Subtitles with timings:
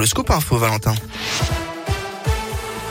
[0.00, 0.94] le scoop info, Valentin.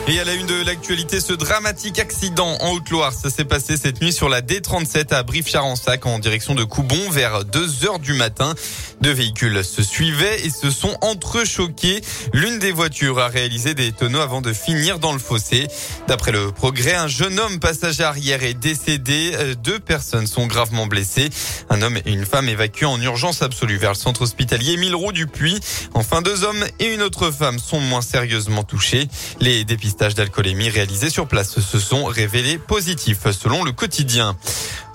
[0.08, 3.12] Et à la une de l'actualité, ce dramatique accident en Haute-Loire.
[3.12, 7.44] Ça s'est passé cette nuit sur la D37 à Brive-Charensac en direction de Coubon vers
[7.44, 8.54] 2 heures du matin.
[9.00, 12.02] Deux véhicules se suivaient et se sont entrechoqués.
[12.32, 15.68] L'une des voitures a réalisé des tonneaux avant de finir dans le fossé.
[16.08, 19.54] D'après le progrès, un jeune homme passager arrière est décédé.
[19.62, 21.30] Deux personnes sont gravement blessées.
[21.70, 25.28] Un homme et une femme évacués en urgence absolue vers le centre hospitalier Mille du
[25.28, 25.60] Puy.
[25.94, 29.06] Enfin, deux hommes et une autre femme sont moins sérieusement touchés.
[29.40, 34.36] Les dépistages d'alcoolémie réalisés sur place se sont révélés positifs selon le quotidien.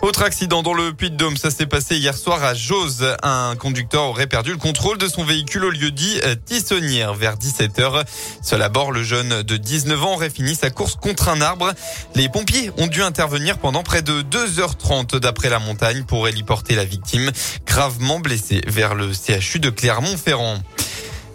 [0.02, 3.06] Autre accident dans le Puy-de-Dôme, ça s'est passé hier soir à Jose.
[3.22, 7.36] Un conducteur aurait perdu le contrôle de son véhicule au lieu dit euh, Tissonnière vers
[7.36, 8.06] 17h.
[8.42, 11.74] Seul à bord, le jeune de 19 ans aurait fini sa course contre un arbre.
[12.14, 16.86] Les pompiers ont dû intervenir pendant près de 2h30 d'après la montagne pour héliporter la
[16.86, 17.32] victime
[17.66, 20.60] gravement blessée vers le CHU de Clermont-Ferrand.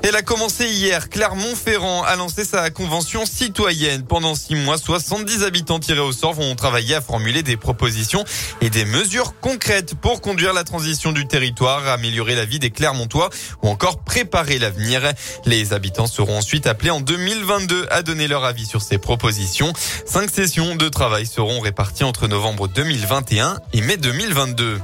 [0.03, 1.11] Elle a commencé hier.
[1.11, 4.03] Clermont-Ferrand a lancé sa convention citoyenne.
[4.03, 8.25] Pendant six mois, 70 habitants tirés au sort vont travailler à formuler des propositions
[8.63, 13.29] et des mesures concrètes pour conduire la transition du territoire, améliorer la vie des Clermontois
[13.63, 15.03] ou encore préparer l'avenir.
[15.45, 19.73] Les habitants seront ensuite appelés en 2022 à donner leur avis sur ces propositions.
[20.07, 24.81] Cinq sessions de travail seront réparties entre novembre 2021 et mai 2022.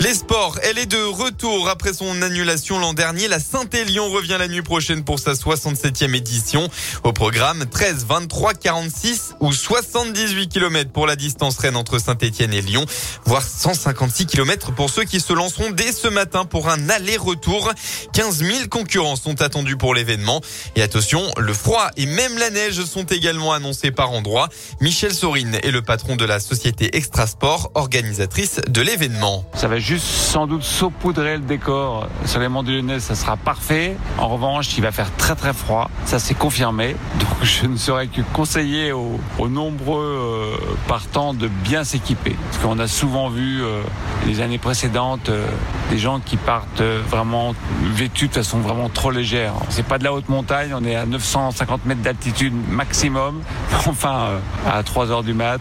[0.00, 3.28] Les sports, elle est de retour après son annulation l'an dernier.
[3.28, 6.70] La Saint-Élion revient la nuit prochaine pour sa 67e édition.
[7.04, 12.62] Au programme 13, 23, 46 ou 78 km pour la distance Rennes entre Saint-Etienne et
[12.62, 12.86] Lyon,
[13.26, 17.70] voire 156 km pour ceux qui se lanceront dès ce matin pour un aller-retour.
[18.14, 20.40] 15 000 concurrents sont attendus pour l'événement.
[20.76, 24.48] Et attention, le froid et même la neige sont également annoncés par endroits.
[24.80, 29.44] Michel Sorine est le patron de la société Extrasport, organisatrice de l'événement.
[29.90, 33.96] Juste sans doute saupoudrer le décor sur les monts du Lyonnais, ça sera parfait.
[34.18, 36.94] En revanche, il va faire très très froid, ça c'est confirmé.
[37.18, 39.18] Donc je ne saurais que conseiller aux,
[39.48, 42.36] nombreux euh, partants de bien s'équiper.
[42.52, 43.82] Parce qu'on a souvent vu euh,
[44.28, 45.44] les années précédentes euh,
[45.90, 47.56] des gens qui partent vraiment
[47.92, 49.54] vêtus de façon vraiment trop légère.
[49.70, 53.42] C'est pas de la haute montagne, on est à 950 mètres d'altitude maximum.
[53.90, 54.28] Enfin,
[54.70, 55.60] à 3 heures du mat,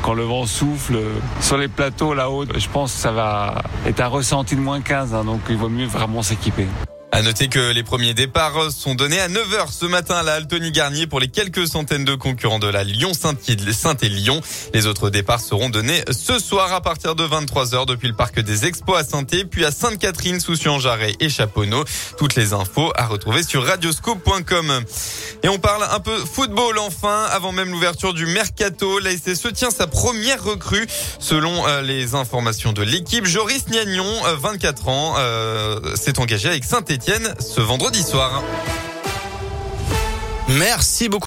[0.00, 0.96] quand le vent souffle
[1.40, 5.14] sur les plateaux là-haut, je pense que ça va est un ressenti de moins 15,
[5.14, 6.66] hein, donc il vaut mieux vraiment s'équiper.
[7.10, 10.70] À noter que les premiers départs sont donnés à 9h ce matin à la Altony
[10.70, 14.40] Garnier pour les quelques centaines de concurrents de la Lyon Saint-Élion.
[14.74, 18.66] Les autres départs seront donnés ce soir à partir de 23h depuis le parc des
[18.66, 21.84] Expos à saint puis à Sainte-Catherine, Soucy-en-Jarret et Chaponneau.
[22.18, 24.84] Toutes les infos à retrouver sur radioscope.com.
[25.42, 28.98] Et on parle un peu football enfin, avant même l'ouverture du mercato.
[28.98, 30.86] La SSE tient sa première recrue
[31.18, 33.24] selon euh, les informations de l'équipe.
[33.24, 36.64] Joris Niagnon, 24 euh, ans, euh, s'est engagé avec
[37.40, 38.42] Ce vendredi soir.
[40.48, 41.16] Merci beaucoup.